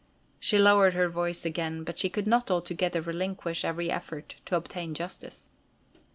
She 0.39 0.57
lowered 0.57 0.95
her 0.95 1.09
voice 1.09 1.45
again; 1.45 1.83
but 1.83 1.99
she 1.99 2.09
could 2.09 2.25
not 2.25 2.49
altogether 2.49 3.01
relinquish 3.01 3.63
every 3.63 3.91
effort 3.91 4.37
to 4.45 4.55
obtain 4.55 4.95
justice. 4.95 5.49